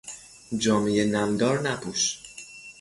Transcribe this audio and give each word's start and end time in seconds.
جامهی 0.57 1.05
نمدار 1.09 1.61
نپوش! 1.61 2.19